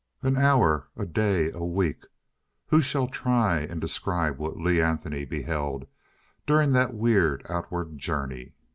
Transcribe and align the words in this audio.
An 0.23 0.35
hour.... 0.35 0.87
A 0.97 1.05
day.... 1.05 1.51
A 1.51 1.63
week.... 1.63 2.07
Who 2.69 2.81
shall 2.81 3.05
try 3.07 3.59
and 3.59 3.79
describe 3.79 4.39
what 4.39 4.57
Lee 4.57 4.81
Anthony 4.81 5.25
beheld 5.25 5.85
during 6.47 6.71
that 6.71 6.95
weird 6.95 7.45
outward 7.47 7.99
journey?... 7.99 8.53